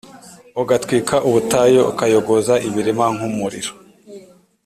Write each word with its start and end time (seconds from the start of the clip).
ugatwika 0.61 1.15
ubutayu, 1.27 1.81
ukayogoza 1.91 2.53
imirima 2.67 3.05
nk’umuriro. 3.15 3.71